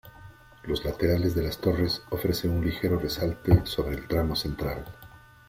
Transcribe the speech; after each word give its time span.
Los 0.63 0.83
laterales 0.83 1.35
de 1.35 1.43
las 1.43 1.59
torres 1.59 2.01
ofrecen 2.09 2.49
un 2.57 2.65
ligero 2.65 2.97
resalte 2.97 3.67
sobre 3.67 3.97
el 3.97 4.07
tramo 4.07 4.35
central. 4.35 4.83